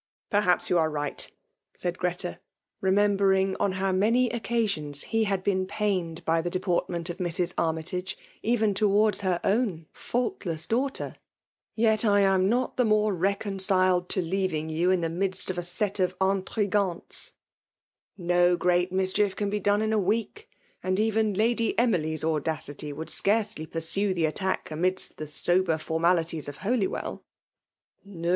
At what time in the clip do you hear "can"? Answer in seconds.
19.35-19.51